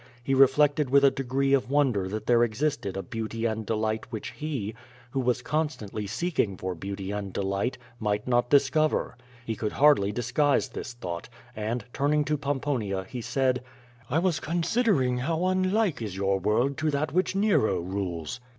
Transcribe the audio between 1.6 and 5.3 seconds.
wonder that there existed a beauty and delight whicii he, who